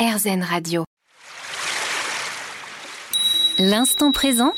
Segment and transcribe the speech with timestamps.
[0.00, 0.84] RZN Radio.
[3.58, 4.54] L'instant présent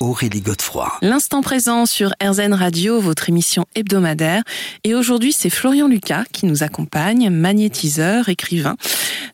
[0.00, 0.92] Aurélie Godefroy.
[1.00, 4.42] L'instant présent sur RZN Radio, votre émission hebdomadaire.
[4.84, 8.76] Et aujourd'hui, c'est Florian Lucas qui nous accompagne, magnétiseur, écrivain.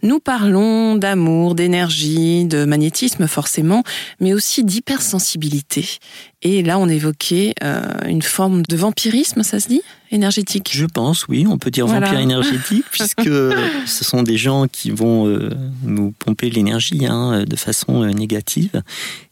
[0.02, 3.83] Nous parlons d'amour, d'énergie, de magnétisme forcément,
[4.21, 5.99] mais aussi d'hypersensibilité.
[6.42, 9.80] Et là, on évoquait euh, une forme de vampirisme, ça se dit
[10.10, 10.70] Énergétique?
[10.72, 12.06] Je pense, oui, on peut dire Voilà.
[12.06, 15.51] vampire énergétique, puisque ce sont des gens qui vont euh,
[15.83, 18.83] nous pomper l'énergie hein, de façon euh, négative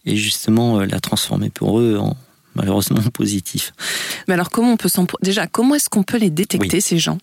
[0.06, 2.16] et justement euh, la transformer pour eux en
[2.54, 3.72] malheureusement positif.
[4.26, 5.06] Mais alors, comment on peut s'en...
[5.22, 6.82] Déjà, comment est-ce qu'on peut les détecter, Oui.
[6.82, 7.18] ces gens?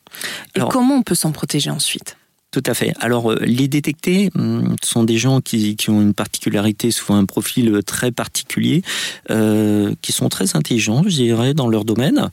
[0.55, 2.17] Et Alors- comment on peut s'en protéger ensuite?
[2.51, 2.93] Tout à fait.
[2.99, 7.23] Alors, euh, les détecter hum, sont des gens qui, qui ont une particularité, souvent un
[7.25, 8.81] profil euh, très particulier,
[9.29, 12.29] euh, qui sont très intelligents, je dirais, dans leur domaine,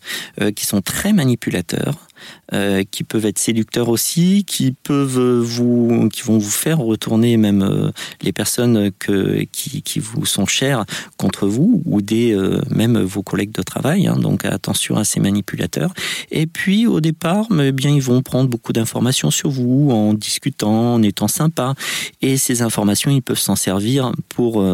[0.57, 2.08] qui sont très manipulateurs.
[2.53, 7.63] Euh, qui peuvent être séducteurs aussi, qui peuvent vous, qui vont vous faire retourner même
[7.63, 7.91] euh,
[8.23, 10.85] les personnes que, qui, qui vous sont chères
[11.17, 14.07] contre vous ou des euh, même vos collègues de travail.
[14.07, 14.17] hein.
[14.17, 15.93] donc attention à ces manipulateurs.
[16.31, 20.95] Et puis au départ, mais bien ils vont prendre beaucoup d'informations sur vous en discutant,
[20.95, 21.75] en étant sympa.
[22.23, 24.65] Et ces informations, ils peuvent s'en servir pour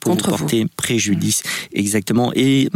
[0.00, 1.42] pour Contre vous porter préjudice.
[1.72, 2.32] Exactement.
[2.34, 2.68] Et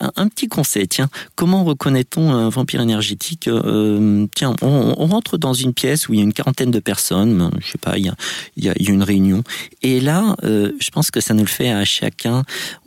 [0.00, 5.52] un, un petit conseil, tiens, comment reconnaît-on un vampire énergétique Euh, Tiens, on, rentre dans
[5.52, 7.50] une pièce où il y a une quarantaine de personnes.
[7.60, 8.12] Je sais pas, il
[8.56, 9.42] y a, une réunion.
[9.82, 12.42] Et là, euh, je pense que ça nous le fait à chacun.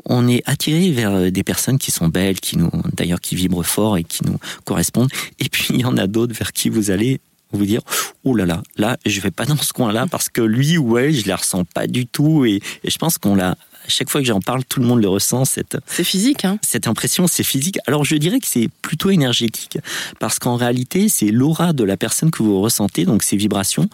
[0.05, 3.97] On est attiré vers des personnes qui sont belles, qui nous, d'ailleurs, qui vibrent fort
[3.97, 5.09] et qui nous correspondent.
[5.39, 7.81] Et puis il y en a d'autres vers qui vous allez vous dire
[8.23, 10.99] oh là là là je vais pas dans ce coin là parce que lui ou
[10.99, 13.57] elle je la ressens pas du tout et, et je pense qu'on l'a
[13.89, 16.87] chaque fois que j'en parle tout le monde le ressent cette C'est physique, hein cette
[16.87, 17.77] impression, c'est physique.
[17.87, 19.77] Alors je dirais que c'est plutôt énergétique,
[20.19, 23.89] parce qu'en réalité, c'est l'aura de la personne que vous ressentez, donc ces vibrations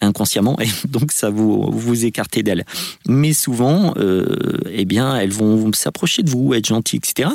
[0.00, 2.64] inconsciemment, et donc ça vous vous écartez d'elle.
[3.08, 7.30] Mais souvent, euh, eh bien, elles vont s'approcher de vous, être gentilles, etc.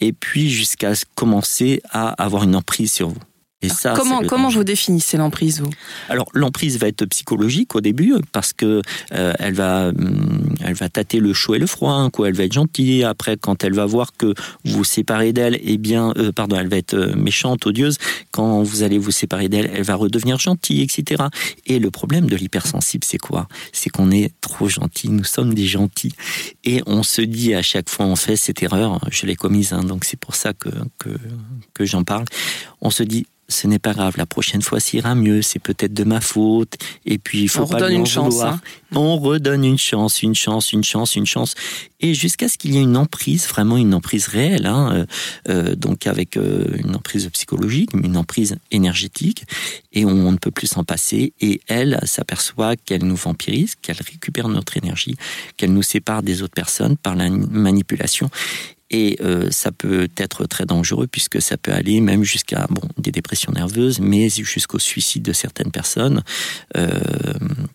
[0.00, 3.31] Et puis jusqu'à commencer à avoir une emprise sur vous.
[3.62, 5.70] Et ça, Comment, vous définissez l'emprise, vous?
[6.08, 10.88] Alors l'emprise va être psychologique au début parce que euh, elle va hum, elle va
[10.88, 12.28] tâter le chaud et le froid, hein, quoi.
[12.28, 13.04] Elle va être gentille.
[13.04, 14.34] Après, quand elle va voir que
[14.64, 17.98] vous vous séparez d'elle, eh bien, euh, pardon, elle va être euh, méchante, odieuse.
[18.30, 21.24] Quand vous allez vous séparer d'elle, elle va redevenir gentille, etc.
[21.66, 23.48] Et le problème de l'hypersensible, c'est quoi?
[23.72, 25.08] C'est qu'on est trop gentil.
[25.10, 26.14] Nous sommes des gentils
[26.64, 28.98] et on se dit à chaque fois on fait cette erreur.
[29.10, 31.10] Je l'ai commise, hein, donc c'est pour ça que que,
[31.74, 32.24] que j'en parle.
[32.82, 35.92] On se dit ce n'est pas grave, la prochaine fois ça ira mieux, c'est peut-être
[35.92, 38.60] de ma faute, et puis il faut On pas redonne lui en une chance, hein.
[38.94, 41.54] On redonne une chance, une chance, une chance, une chance,
[42.00, 45.06] et jusqu'à ce qu'il y ait une emprise, vraiment une emprise réelle, hein, euh,
[45.48, 49.44] euh, donc avec euh, une emprise psychologique, une emprise énergétique,
[49.92, 54.48] et on, ne peut plus s'en passer, et elle s'aperçoit qu'elle nous vampirise, qu'elle récupère
[54.48, 55.16] notre énergie,
[55.56, 58.30] qu'elle nous sépare des autres personnes par la manipulation,
[58.92, 63.10] et euh, ça peut être très dangereux puisque ça peut aller même jusqu'à bon, des
[63.10, 66.22] dépressions nerveuses, mais jusqu'au suicide de certaines personnes.
[66.76, 67.00] Euh,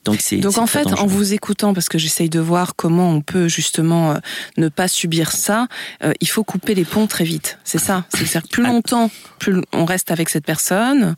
[0.05, 3.21] donc c'est Donc en fait, en vous écoutant, parce que j'essaye de voir comment on
[3.21, 4.17] peut justement euh,
[4.57, 5.67] ne pas subir ça,
[6.21, 7.57] il faut couper les ponts très vite.
[7.63, 8.05] C'est ça.
[8.13, 8.69] C'est-à-dire que plus Ah.
[8.69, 11.15] longtemps, plus on reste avec cette personne,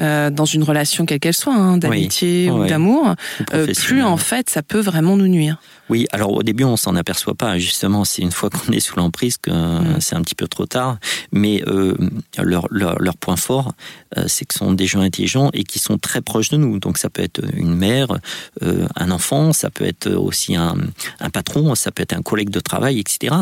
[0.00, 2.68] euh, dans une relation quelle qu'elle soit, hein, d'amitié ou Ouais.
[2.68, 5.58] d'amour, Ou euh, plus en fait ça peut vraiment nous nuire.
[5.90, 7.56] Oui, alors au début on s'en aperçoit pas.
[7.58, 10.00] Justement, c'est une fois qu'on est sous l'emprise que euh, Mm.
[10.00, 10.98] c'est un petit peu trop tard.
[11.32, 11.94] Mais euh,
[12.38, 13.72] leur, leur, leur point fort,
[14.16, 16.78] euh, c'est que ce sont des gens intelligents et qui sont très proches de nous.
[16.78, 18.08] Donc ça peut être une mère,
[18.62, 20.76] euh, un enfant, ça peut être aussi un,
[21.20, 23.34] un patron, ça peut être un collègue de travail, etc.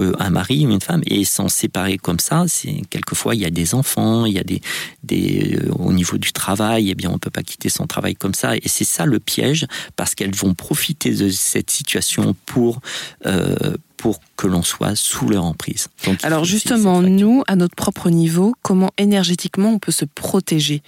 [0.00, 1.02] Euh, un mari ou une femme.
[1.06, 4.42] Et s'en séparer comme ça, c'est quelquefois il y a des enfants, il y a
[4.44, 4.62] des,
[5.02, 8.34] des euh, au niveau du travail, eh bien on peut pas quitter son travail comme
[8.34, 8.56] ça.
[8.56, 9.66] Et c'est ça le piège,
[9.96, 12.80] parce qu'elles vont profiter de cette situation pour
[13.26, 15.88] euh, pour que l'on soit sous leur emprise.
[16.06, 20.82] Donc, Alors justement, nous, à notre propre niveau, comment énergétiquement on peut se protéger?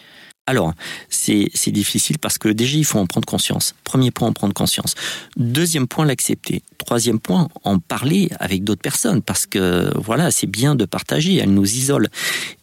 [0.46, 0.74] Alors,
[1.08, 3.74] c'est difficile parce que déjà, il faut en prendre conscience.
[3.84, 4.94] Premier point, en prendre conscience.
[5.36, 6.62] Deuxième point, l'accepter.
[6.78, 11.54] Troisième point, en parler avec d'autres personnes parce que, voilà, c'est bien de partager, elles
[11.54, 12.08] nous isolent.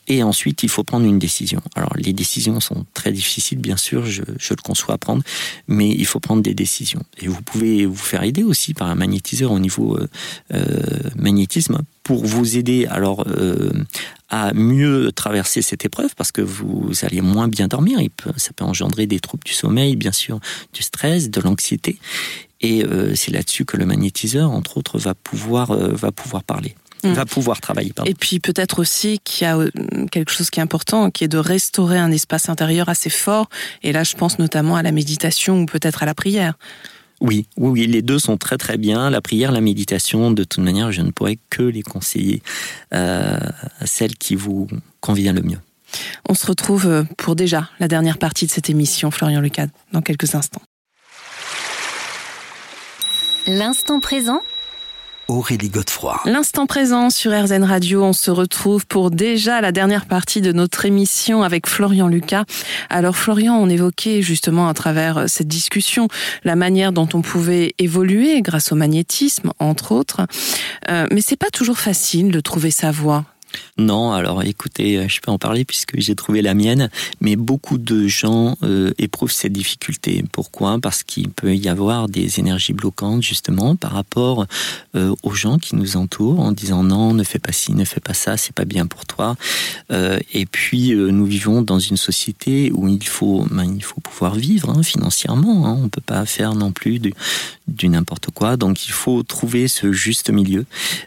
[0.07, 1.61] Et ensuite, il faut prendre une décision.
[1.75, 5.23] Alors, les décisions sont très difficiles, bien sûr, je, je le conçois à prendre,
[5.67, 7.03] mais il faut prendre des décisions.
[7.21, 10.07] Et vous pouvez vous faire aider aussi par un magnétiseur au niveau euh,
[10.53, 10.83] euh,
[11.15, 11.77] magnétisme
[12.09, 13.71] pour vous aider alors euh,
[14.29, 17.99] à mieux traverser cette épreuve parce que vous allez moins bien dormir.
[18.01, 20.39] Il peut- ça peut engendrer des troubles du sommeil, bien sûr,
[20.73, 21.99] du stress, de l'anxiété.
[22.61, 26.73] Et euh, c'est là-dessus que le magnétiseur, entre autres, va pouvoir, euh, va pouvoir parler.
[27.03, 27.13] mm.
[27.13, 27.93] va pouvoir travailler.
[28.07, 29.55] Et puis peut-être aussi qu'il y a
[30.11, 33.49] quelque chose qui est important, qui est de restaurer un espace intérieur assez fort.
[33.83, 36.55] Et là, je pense notamment à la méditation ou peut-être à la prière.
[37.21, 39.09] Oui, oui, oui, les deux sont très très bien.
[39.09, 42.41] La prière, la méditation, de toute manière, je ne pourrais que les conseiller
[42.93, 43.37] euh,
[43.79, 44.67] à celle qui vous
[45.01, 45.59] convient le mieux.
[46.27, 50.01] On se retrouve euh, pour déjà la dernière partie de cette émission, Florian Lucas, dans
[50.01, 50.61] quelques instants.
[53.47, 54.41] L'instant présent
[56.25, 60.85] L'instant présent sur RZN Radio, on se retrouve pour déjà la dernière partie de notre
[60.85, 62.45] émission avec Florian Lucas.
[62.89, 66.07] Alors Florian, on évoquait justement à travers cette discussion
[66.43, 70.21] la manière dont on pouvait évoluer grâce au magnétisme, entre autres.
[70.89, 73.23] Euh, mais c'est pas toujours facile de trouver sa voie.
[73.77, 76.89] Non, alors écoutez, euh, je peux en parler puisque j'ai trouvé la mienne,
[77.21, 80.23] mais beaucoup de gens euh, éprouvent cette difficulté.
[80.31, 80.79] Pourquoi?
[80.79, 84.45] Parce qu'il peut y avoir des énergies bloquantes justement par rapport
[84.95, 88.01] euh, aux gens qui nous entourent en disant non, ne fais pas ci, ne fais
[88.01, 89.35] pas ça, c'est pas bien pour toi.
[89.89, 94.69] et puis nous vivons dans une société où il faut, ben, il faut pouvoir vivre
[94.69, 95.67] hein, financièrement.
[95.67, 95.79] Hein.
[95.83, 97.13] On peut pas faire non plus du,
[97.67, 100.65] du n'importe quoi, donc il faut trouver ce juste milieu.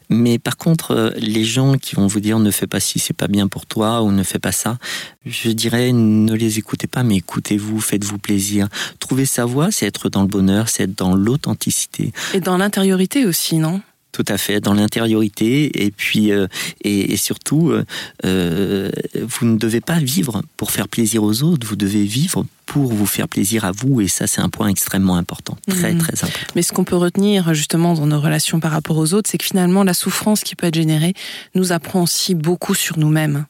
[0.09, 3.29] Mais par contre, les gens qui vont vous dire ne fais pas si c'est pas
[3.29, 4.79] bien pour toi ou ne fais pas ça.
[5.25, 8.69] Je dirais ne les écoutez pas, mais écoutez-vous, faites-vous plaisir.
[8.99, 12.13] Trouver sa voix, c'est être dans le bonheur, c'est être dans l'authenticité.
[12.35, 13.81] Et dans l'intériorité aussi, non?
[14.13, 16.47] Tout à fait, dans l'intériorité et puis euh,
[16.85, 17.83] et, surtout, euh,
[18.27, 21.67] euh, vous ne devez pas vivre pour faire plaisir aux autres.
[21.67, 25.17] Vous devez vivre pour vous faire plaisir à vous et ça c'est un point extrêmement
[25.17, 25.99] important, très mhm.
[25.99, 26.53] très important.
[26.57, 29.45] Mais ce qu'on peut retenir justement dans nos relations par rapport aux autres, c'est que
[29.45, 31.13] finalement la souffrance qui peut être générée
[31.55, 33.45] nous apprend aussi beaucoup sur nous-mêmes.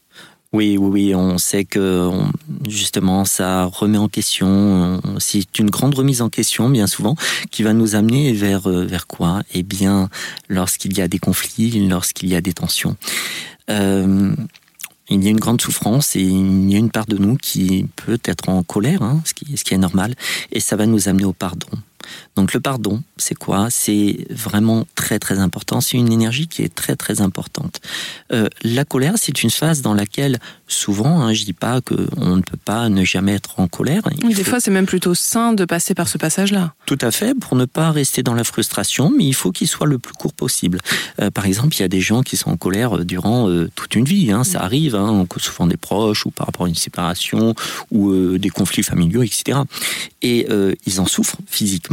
[0.52, 2.10] Oui, oui, oui, on sait que
[2.68, 7.14] justement ça remet en question, c'est une grande remise en question bien souvent
[7.52, 9.42] qui va nous amener vers euh, vers quoi?
[9.54, 10.10] Eh bien,
[10.48, 12.96] lorsqu'il y a des conflits, lorsqu'il y a des tensions.
[13.70, 14.34] Euh,
[15.14, 17.86] il y a une grande souffrance et il y a une part de nous qui
[17.96, 20.14] peut être en colère, hein, ce, qui, ce qui est normal,
[20.52, 21.68] et ça va nous amener au pardon.
[22.36, 23.68] Donc le pardon, c'est quoi?
[23.70, 25.80] C'est vraiment très très important.
[25.80, 27.80] C'est une énergie qui est très très importante.
[28.32, 30.38] Euh, la colère, c'est une phase dans laquelle
[30.72, 34.02] souvent, hein, je dis pas que on ne peut pas ne jamais être en colère.
[34.24, 36.74] Oui, des fois, c'est même plutôt sain de passer par ce passage-là.
[36.86, 39.86] Tout à fait, pour ne pas rester dans la frustration, mais il faut qu'il soit
[39.86, 40.78] le plus court possible.
[41.20, 43.70] Euh, par exemple, il y a des gens qui sont en colère euh, durant euh,
[43.74, 44.32] toute une vie.
[44.32, 44.62] Hein, ça mm.
[44.62, 47.54] arrive, hein, souvent des proches ou par rapport à une séparation
[47.90, 49.58] ou des conflits familiaux, etc.
[50.22, 50.46] Et
[50.86, 51.91] ils en souffrent physiquement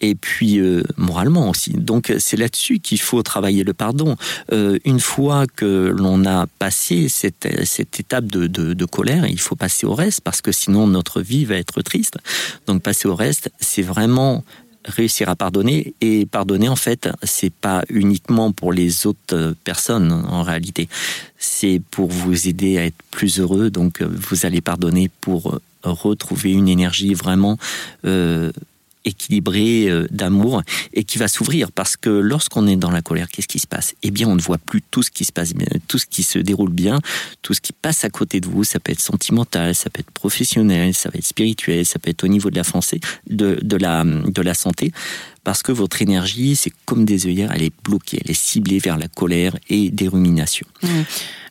[0.00, 0.60] et puis
[0.96, 1.72] moralement aussi.
[1.72, 4.16] Donc c'est là-dessus qu'il faut travailler le pardon.
[4.50, 9.86] une fois que l'on a passé cette, cette étape de, de, colère, il faut passer
[9.86, 12.18] au reste parce que sinon notre vie va être triste.
[12.66, 14.44] Donc passer au reste, c'est vraiment
[14.84, 20.42] réussir à pardonner et pardonner en fait c'est pas uniquement pour les autres personnes en
[20.42, 20.88] réalité
[21.38, 26.68] c'est pour vous aider à être plus heureux donc vous allez pardonner pour retrouver une
[26.68, 27.58] énergie vraiment
[28.04, 28.52] euh,
[29.04, 30.62] équilibré euh, d'amour
[30.92, 31.72] et qui va s'ouvrir.
[31.72, 33.94] Parce que lorsqu'on est dans la colère, qu'est-ce qui se passe?
[34.02, 36.22] Eh bien, on ne voit plus tout ce qui se passe bien, tout ce qui
[36.22, 37.00] se déroule bien,
[37.42, 38.64] tout ce qui passe à côté de vous.
[38.64, 42.24] Ça peut être sentimental, ça peut être professionnel, ça peut être spirituel, ça peut être
[42.24, 42.62] au niveau de la,
[43.28, 44.92] de, de la, de la santé
[45.44, 48.98] parce que votre énergie, c'est comme des œillères, elle est bloquée, elle est ciblée vers
[48.98, 50.66] la colère et des ruminations.
[50.82, 50.88] Mmh.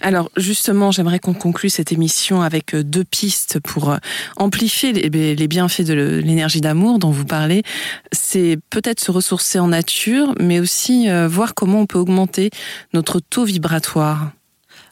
[0.01, 3.97] Alors justement, j'aimerais qu'on conclue cette émission avec euh, deux pistes pour euh,
[4.37, 7.63] amplifier les bienfaits de l'énergie d'amour dont vous parlez.
[8.11, 12.49] C'est peut-être se ressourcer en nature, mais aussi euh, voir comment on peut augmenter
[12.93, 14.31] notre taux vibratoire.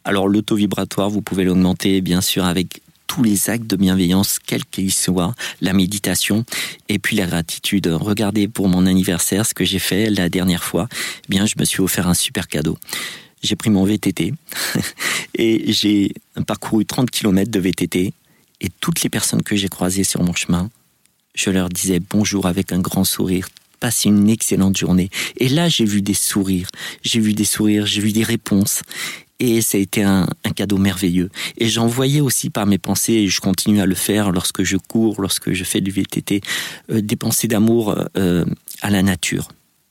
[0.04, 4.40] Alors le taux vibratoire, vous pouvez l'augmenter bien sûr avec tous les actes de bienveillance,
[4.46, 6.46] quels qu'ils soient, la méditation
[6.90, 7.88] et puis la gratitude.
[7.88, 10.88] Regardez pour mon anniversaire ce que j'ai fait la dernière fois.
[10.92, 12.78] Eh bien, je me suis offert un super cadeau.
[13.42, 14.34] J'ai pris mon VTT
[15.36, 16.12] et j'ai
[16.46, 18.14] parcouru 30 km de VTT
[18.62, 20.70] et toutes les personnes que j'ai croisées sur mon chemin,
[21.36, 23.48] je leur disais bonjour avec un grand sourire,
[23.80, 25.10] passez une excellente journée.
[25.38, 26.70] Et là, j'ai vu des sourires,
[27.04, 28.82] j'ai vu des sourires, j'ai vu des réponses
[29.40, 31.30] et ça a été un, cadeau merveilleux.
[31.58, 34.78] Et j'en voyais aussi par mes pensées, et je continue à le faire lorsque je
[34.78, 36.42] cours, lorsque je fais du VTT,
[36.92, 38.46] euh, des pensées d'amour euh,
[38.82, 39.50] à la nature.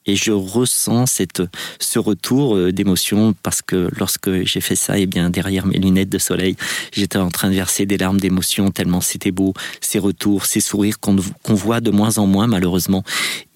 [0.08, 1.42] Et je ressens cette,
[1.80, 5.78] ce retour euh, d'émotion parce que lorsque j'ai fait ça, et eh bien derrière mes
[5.78, 6.56] lunettes de soleil,
[6.92, 11.00] j'étais en train de verser des larmes d'émotion tellement c'était beau, ces retours, ces sourires
[11.00, 13.02] qu'on voit de moins en moins malheureusement.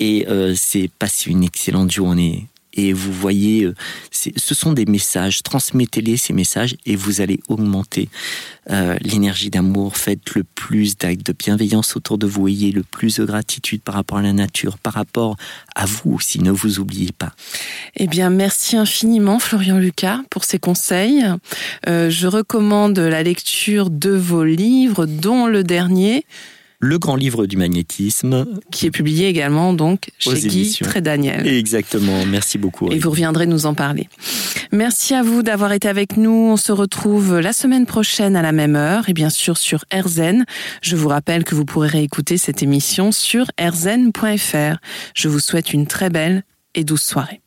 [0.01, 2.49] Et c'est passé une excellente journée
[2.81, 3.75] et vous voyez, euh,
[4.11, 5.43] ce sont des messages.
[5.43, 8.09] Transmettez-les ces messages et vous allez augmenter
[8.71, 9.97] euh, l'énergie d'amour.
[9.97, 12.49] Faites le plus d'actes de bienveillance autour de vous.
[12.49, 15.37] Ayez le plus de gratitude par rapport à la nature, par rapport
[15.75, 16.41] à vous aussi.
[16.41, 17.33] Ne vous oubliez pas.
[17.97, 21.25] Eh bien, merci infiniment, Florian Lucas, pour ces conseils.
[21.89, 26.25] Euh, je recommande la lecture de vos livres, dont le dernier.
[26.81, 28.47] Le grand livre du magnétisme.
[28.71, 31.47] Qui est publié également donc chez Guy Trédaniel.
[31.47, 32.91] Exactement, merci beaucoup.
[32.91, 34.09] Et vous reviendrez nous en parler.
[34.73, 36.31] Merci à vous d'avoir été avec nous.
[36.31, 40.45] On se retrouve la semaine prochaine à la même heure et bien sûr sur RZN.
[40.81, 44.79] Je vous rappelle que vous pourrez réécouter cette émission sur rzn.fr.
[45.15, 46.45] Je vous souhaite une très belle
[46.75, 47.43] et douce soirée.